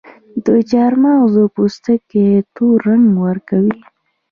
[0.45, 3.77] د چارمغز پوستکي تور رنګ ورکوي.